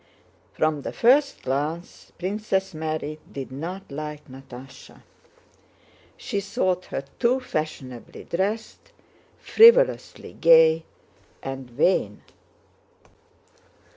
From 0.53 0.81
the 0.81 0.91
first 0.93 1.43
glance 1.43 2.11
Princess 2.17 2.73
Mary 2.73 3.19
did 3.31 3.51
not 3.51 3.91
like 3.91 4.27
Natásha. 4.27 5.03
She 6.17 6.41
thought 6.41 6.85
her 6.85 7.03
too 7.19 7.39
fashionably 7.39 8.23
dressed, 8.23 8.93
frivolously 9.37 10.33
gay 10.33 10.85
and 11.43 11.69
vain. 11.69 12.23